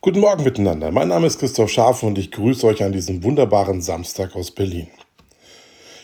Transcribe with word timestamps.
Guten 0.00 0.20
Morgen 0.20 0.44
miteinander. 0.44 0.92
Mein 0.92 1.08
Name 1.08 1.26
ist 1.26 1.40
Christoph 1.40 1.70
Schaaf 1.70 2.04
und 2.04 2.18
ich 2.18 2.30
grüße 2.30 2.64
euch 2.68 2.84
an 2.84 2.92
diesem 2.92 3.24
wunderbaren 3.24 3.82
Samstag 3.82 4.36
aus 4.36 4.52
Berlin. 4.52 4.86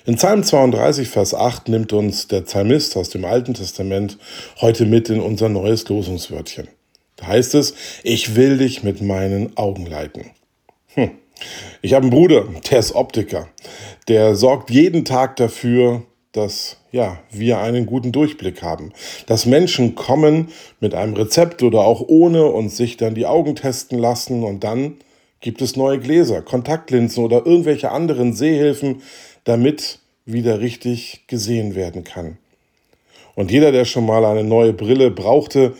In 0.05 0.17
Psalm 0.17 0.43
32, 0.43 1.09
Vers 1.09 1.33
8 1.33 1.69
nimmt 1.69 1.93
uns 1.93 2.27
der 2.27 2.41
Psalmist 2.41 2.97
aus 2.97 3.11
dem 3.11 3.25
Alten 3.25 3.55
Testament 3.55 4.19
heute 4.61 4.85
mit 4.85 5.11
in 5.11 5.21
unser 5.21 5.49
neues 5.49 5.89
Losungswörtchen. 5.89 6.67
Da 7.15 7.29
heißt 7.29 7.55
es, 7.55 7.75
ich 8.03 8.35
will 8.35 8.59
dich 8.59 8.83
mit 8.83 9.01
meinen 9.01 9.57
Augen 9.57 9.87
leiten. 9.87 10.33
Hm. 10.95 11.13
Ich 11.81 11.95
habe 11.95 12.03
einen 12.03 12.11
Bruder, 12.11 12.47
der 12.69 12.81
ist 12.81 12.97
Optiker. 12.97 13.47
Der 14.09 14.35
sorgt 14.35 14.71
jeden 14.71 15.05
Tag 15.05 15.37
dafür, 15.37 16.03
dass 16.35 16.79
ja, 16.91 17.19
wir 17.31 17.59
einen 17.59 17.87
guten 17.87 18.13
Durchblick 18.13 18.63
haben. 18.63 18.93
Dass 19.27 19.47
Menschen 19.47 19.95
kommen 19.95 20.49
mit 20.81 20.95
einem 20.95 21.15
Rezept 21.15 21.63
oder 21.63 21.81
auch 21.81 22.03
ohne 22.07 22.47
und 22.47 22.69
sich 22.69 22.97
dann 22.97 23.15
die 23.15 23.27
Augen 23.27 23.57
testen 23.57 23.99
lassen 23.99 24.43
und 24.43 24.65
dann 24.65 24.97
gibt 25.41 25.63
es 25.63 25.77
neue 25.77 25.99
Gläser, 25.99 26.43
Kontaktlinsen 26.43 27.25
oder 27.25 27.47
irgendwelche 27.47 27.91
anderen 27.91 28.33
Sehhilfen, 28.33 29.03
damit 29.45 30.01
wieder 30.25 30.61
richtig 30.61 31.25
gesehen 31.29 31.75
werden 31.75 32.03
kann. 32.03 32.39
Und 33.35 33.51
jeder, 33.51 33.71
der 33.71 33.85
schon 33.85 34.07
mal 34.07 34.25
eine 34.25 34.45
neue 34.45 34.73
Brille 34.73 35.11
brauchte, 35.11 35.75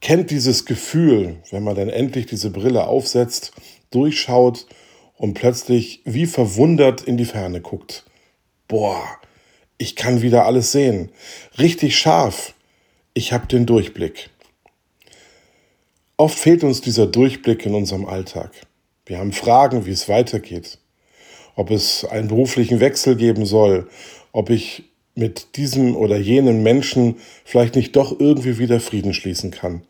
kennt 0.00 0.30
dieses 0.30 0.64
Gefühl, 0.64 1.36
wenn 1.50 1.64
man 1.64 1.76
dann 1.76 1.88
endlich 1.88 2.26
diese 2.26 2.50
Brille 2.50 2.86
aufsetzt, 2.86 3.52
durchschaut 3.90 4.66
und 5.16 5.34
plötzlich 5.34 6.00
wie 6.04 6.26
verwundert 6.26 7.02
in 7.02 7.16
die 7.16 7.24
Ferne 7.24 7.60
guckt. 7.60 8.04
Boah, 8.68 9.04
ich 9.78 9.96
kann 9.96 10.22
wieder 10.22 10.46
alles 10.46 10.72
sehen. 10.72 11.10
Richtig 11.58 11.98
scharf. 11.98 12.54
Ich 13.14 13.32
habe 13.32 13.46
den 13.46 13.66
Durchblick. 13.66 14.30
Oft 16.16 16.38
fehlt 16.38 16.64
uns 16.64 16.80
dieser 16.80 17.06
Durchblick 17.06 17.66
in 17.66 17.74
unserem 17.74 18.06
Alltag. 18.06 18.50
Wir 19.04 19.18
haben 19.18 19.32
Fragen, 19.32 19.86
wie 19.86 19.90
es 19.90 20.08
weitergeht. 20.08 20.78
Ob 21.54 21.70
es 21.70 22.04
einen 22.04 22.28
beruflichen 22.28 22.80
Wechsel 22.80 23.16
geben 23.16 23.46
soll, 23.46 23.88
ob 24.32 24.50
ich 24.50 24.84
mit 25.14 25.56
diesem 25.56 25.96
oder 25.96 26.16
jenem 26.18 26.62
Menschen 26.62 27.16
vielleicht 27.44 27.74
nicht 27.74 27.96
doch 27.96 28.18
irgendwie 28.20 28.58
wieder 28.58 28.80
Frieden 28.80 29.14
schließen 29.14 29.50
kann. 29.50 29.82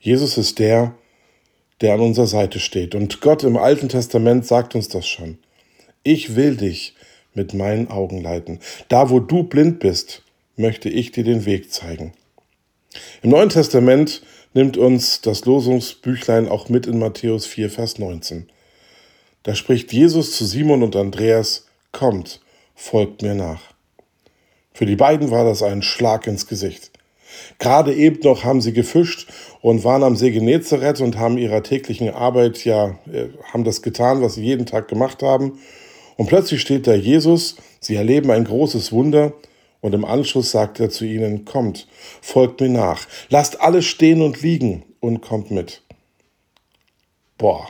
Jesus 0.00 0.38
ist 0.38 0.58
der, 0.58 0.94
der 1.80 1.94
an 1.94 2.00
unserer 2.00 2.26
Seite 2.26 2.58
steht. 2.58 2.94
Und 2.94 3.20
Gott 3.20 3.42
im 3.42 3.56
Alten 3.56 3.88
Testament 3.88 4.46
sagt 4.46 4.74
uns 4.74 4.88
das 4.88 5.06
schon. 5.06 5.38
Ich 6.02 6.36
will 6.36 6.56
dich 6.56 6.94
mit 7.36 7.54
meinen 7.54 7.88
Augen 7.88 8.20
leiten. 8.20 8.60
Da, 8.88 9.10
wo 9.10 9.20
du 9.20 9.44
blind 9.44 9.78
bist, 9.78 10.22
möchte 10.56 10.88
ich 10.88 11.12
dir 11.12 11.24
den 11.24 11.44
Weg 11.44 11.72
zeigen. 11.72 12.12
Im 13.22 13.30
Neuen 13.30 13.50
Testament 13.50 14.22
nimmt 14.54 14.76
uns 14.76 15.20
das 15.20 15.44
Losungsbüchlein 15.44 16.48
auch 16.48 16.68
mit 16.68 16.86
in 16.86 16.98
Matthäus 16.98 17.46
4, 17.46 17.70
Vers 17.70 17.98
19. 17.98 18.48
Da 19.42 19.54
spricht 19.54 19.92
Jesus 19.92 20.36
zu 20.36 20.44
Simon 20.44 20.82
und 20.82 20.96
Andreas, 20.96 21.66
kommt, 21.92 22.40
folgt 22.74 23.22
mir 23.22 23.34
nach. 23.34 23.62
Für 24.72 24.86
die 24.86 24.96
beiden 24.96 25.30
war 25.30 25.44
das 25.44 25.62
ein 25.62 25.82
Schlag 25.82 26.26
ins 26.26 26.46
Gesicht. 26.46 26.90
Gerade 27.58 27.94
eben 27.94 28.20
noch 28.22 28.44
haben 28.44 28.60
sie 28.60 28.72
gefischt 28.72 29.28
und 29.60 29.84
waren 29.84 30.02
am 30.02 30.16
See 30.16 30.30
Genezareth 30.30 31.00
und 31.00 31.18
haben 31.18 31.38
ihrer 31.38 31.62
täglichen 31.62 32.10
Arbeit 32.10 32.64
ja, 32.64 32.98
äh, 33.12 33.28
haben 33.52 33.64
das 33.64 33.82
getan, 33.82 34.22
was 34.22 34.34
sie 34.34 34.44
jeden 34.44 34.66
Tag 34.66 34.88
gemacht 34.88 35.22
haben. 35.22 35.58
Und 36.16 36.26
plötzlich 36.26 36.60
steht 36.60 36.86
da 36.86 36.94
Jesus, 36.94 37.56
sie 37.80 37.94
erleben 37.94 38.30
ein 38.30 38.44
großes 38.44 38.92
Wunder 38.92 39.32
und 39.80 39.94
im 39.94 40.04
Anschluss 40.04 40.50
sagt 40.50 40.80
er 40.80 40.90
zu 40.90 41.04
ihnen, 41.04 41.44
kommt, 41.44 41.86
folgt 42.22 42.60
mir 42.60 42.70
nach, 42.70 43.06
lasst 43.28 43.60
alles 43.60 43.84
stehen 43.84 44.22
und 44.22 44.42
liegen 44.42 44.84
und 45.00 45.20
kommt 45.20 45.50
mit. 45.50 45.82
Boah, 47.38 47.68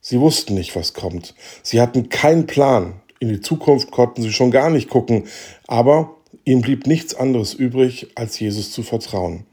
sie 0.00 0.20
wussten 0.20 0.54
nicht, 0.54 0.74
was 0.74 0.94
kommt. 0.94 1.34
Sie 1.62 1.80
hatten 1.80 2.08
keinen 2.08 2.46
Plan. 2.46 3.00
In 3.18 3.28
die 3.28 3.40
Zukunft 3.40 3.90
konnten 3.90 4.22
sie 4.22 4.32
schon 4.32 4.50
gar 4.50 4.70
nicht 4.70 4.88
gucken, 4.88 5.26
aber 5.66 6.16
ihnen 6.44 6.62
blieb 6.62 6.86
nichts 6.86 7.14
anderes 7.14 7.54
übrig, 7.54 8.08
als 8.14 8.38
Jesus 8.38 8.72
zu 8.72 8.82
vertrauen. 8.82 9.44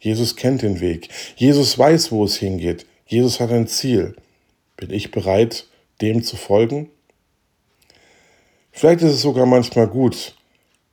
Jesus 0.00 0.34
kennt 0.34 0.62
den 0.62 0.80
Weg. 0.80 1.08
Jesus 1.36 1.78
weiß, 1.78 2.10
wo 2.10 2.24
es 2.24 2.36
hingeht. 2.36 2.86
Jesus 3.06 3.38
hat 3.38 3.52
ein 3.52 3.68
Ziel. 3.68 4.16
Bin 4.76 4.90
ich 4.90 5.12
bereit, 5.12 5.66
dem 6.00 6.24
zu 6.24 6.36
folgen? 6.36 6.90
Vielleicht 8.72 9.02
ist 9.02 9.12
es 9.12 9.22
sogar 9.22 9.46
manchmal 9.46 9.86
gut, 9.86 10.34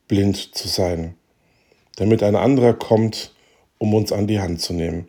blind 0.07 0.53
zu 0.53 0.67
sein, 0.67 1.15
damit 1.95 2.21
ein 2.21 2.35
anderer 2.35 2.73
kommt, 2.73 3.33
um 3.77 3.93
uns 3.93 4.11
an 4.11 4.27
die 4.27 4.39
Hand 4.39 4.61
zu 4.61 4.73
nehmen. 4.73 5.07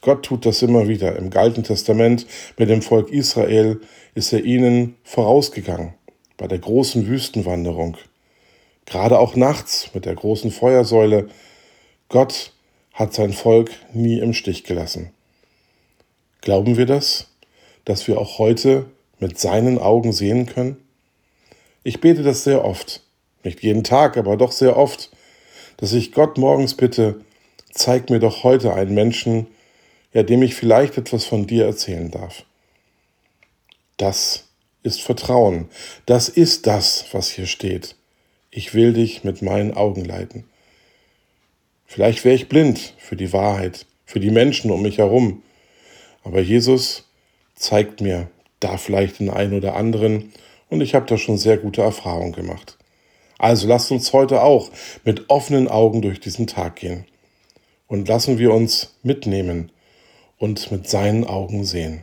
Gott 0.00 0.24
tut 0.24 0.44
das 0.44 0.62
immer 0.62 0.88
wieder. 0.88 1.16
Im 1.16 1.30
Alten 1.34 1.62
Testament 1.62 2.26
mit 2.58 2.68
dem 2.68 2.82
Volk 2.82 3.10
Israel 3.10 3.80
ist 4.14 4.32
er 4.32 4.44
ihnen 4.44 4.96
vorausgegangen 5.04 5.94
bei 6.36 6.46
der 6.46 6.58
großen 6.58 7.06
Wüstenwanderung. 7.06 7.96
Gerade 8.86 9.18
auch 9.18 9.36
nachts 9.36 9.90
mit 9.94 10.04
der 10.04 10.14
großen 10.14 10.50
Feuersäule. 10.50 11.28
Gott 12.08 12.52
hat 12.92 13.14
sein 13.14 13.32
Volk 13.32 13.70
nie 13.92 14.18
im 14.18 14.34
Stich 14.34 14.64
gelassen. 14.64 15.10
Glauben 16.40 16.76
wir 16.76 16.86
das, 16.86 17.30
dass 17.84 18.06
wir 18.08 18.18
auch 18.18 18.38
heute 18.38 18.86
mit 19.18 19.38
seinen 19.38 19.78
Augen 19.78 20.12
sehen 20.12 20.46
können? 20.46 20.83
Ich 21.84 22.00
bete 22.00 22.22
das 22.22 22.44
sehr 22.44 22.64
oft, 22.64 23.02
nicht 23.44 23.62
jeden 23.62 23.84
Tag, 23.84 24.16
aber 24.16 24.38
doch 24.38 24.52
sehr 24.52 24.76
oft, 24.76 25.10
dass 25.76 25.92
ich 25.92 26.12
Gott 26.12 26.38
morgens 26.38 26.74
bitte, 26.74 27.20
zeig 27.70 28.08
mir 28.08 28.20
doch 28.20 28.42
heute 28.42 28.72
einen 28.72 28.94
Menschen, 28.94 29.48
ja, 30.14 30.22
dem 30.22 30.42
ich 30.42 30.54
vielleicht 30.54 30.96
etwas 30.96 31.26
von 31.26 31.46
dir 31.46 31.66
erzählen 31.66 32.10
darf. 32.10 32.44
Das 33.98 34.46
ist 34.82 35.02
Vertrauen. 35.02 35.68
Das 36.06 36.30
ist 36.30 36.66
das, 36.66 37.04
was 37.12 37.28
hier 37.30 37.46
steht. 37.46 37.96
Ich 38.50 38.72
will 38.72 38.94
dich 38.94 39.22
mit 39.22 39.42
meinen 39.42 39.74
Augen 39.74 40.06
leiten. 40.06 40.44
Vielleicht 41.84 42.24
wäre 42.24 42.34
ich 42.34 42.48
blind 42.48 42.94
für 42.96 43.16
die 43.16 43.32
Wahrheit, 43.32 43.84
für 44.06 44.20
die 44.20 44.30
Menschen 44.30 44.70
um 44.70 44.80
mich 44.80 44.98
herum. 44.98 45.42
Aber 46.22 46.40
Jesus 46.40 47.04
zeigt 47.54 48.00
mir 48.00 48.30
da 48.60 48.78
vielleicht 48.78 49.18
den 49.18 49.28
einen 49.28 49.52
oder 49.52 49.76
anderen 49.76 50.32
und 50.70 50.80
ich 50.80 50.94
habe 50.94 51.06
da 51.06 51.18
schon 51.18 51.38
sehr 51.38 51.58
gute 51.58 51.82
Erfahrungen 51.82 52.32
gemacht. 52.32 52.78
Also 53.38 53.66
lasst 53.66 53.90
uns 53.90 54.12
heute 54.12 54.42
auch 54.42 54.70
mit 55.04 55.28
offenen 55.28 55.68
Augen 55.68 56.02
durch 56.02 56.20
diesen 56.20 56.46
Tag 56.46 56.76
gehen 56.76 57.06
und 57.88 58.08
lassen 58.08 58.38
wir 58.38 58.52
uns 58.52 58.94
mitnehmen 59.02 59.70
und 60.38 60.70
mit 60.70 60.88
seinen 60.88 61.24
Augen 61.24 61.64
sehen. 61.64 62.02